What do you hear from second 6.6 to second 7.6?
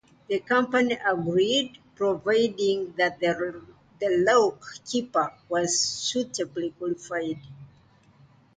qualified.